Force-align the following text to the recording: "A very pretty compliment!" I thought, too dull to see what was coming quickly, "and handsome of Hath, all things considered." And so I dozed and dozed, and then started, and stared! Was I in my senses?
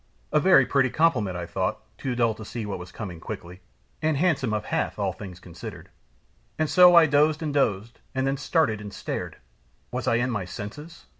"A 0.33 0.39
very 0.39 0.65
pretty 0.65 0.89
compliment!" 0.89 1.37
I 1.37 1.45
thought, 1.45 1.77
too 1.99 2.15
dull 2.15 2.33
to 2.33 2.43
see 2.43 2.65
what 2.65 2.79
was 2.79 2.91
coming 2.91 3.19
quickly, 3.19 3.61
"and 4.01 4.17
handsome 4.17 4.51
of 4.51 4.65
Hath, 4.65 4.97
all 4.97 5.13
things 5.13 5.39
considered." 5.39 5.89
And 6.57 6.67
so 6.67 6.95
I 6.95 7.05
dozed 7.05 7.43
and 7.43 7.53
dozed, 7.53 7.99
and 8.15 8.25
then 8.25 8.37
started, 8.37 8.81
and 8.81 8.91
stared! 8.91 9.37
Was 9.91 10.07
I 10.07 10.15
in 10.15 10.31
my 10.31 10.43
senses? 10.45 11.05